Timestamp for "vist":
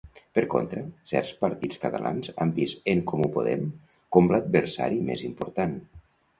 2.57-2.91